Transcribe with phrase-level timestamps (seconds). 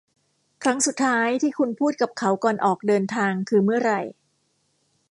[0.63, 4.01] ครั้งสุดท้ายที่คุณพูดกับเขาก่อนออกเดินทางคือเมื่อไหร่?